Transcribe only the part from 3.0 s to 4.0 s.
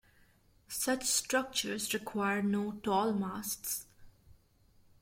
masts.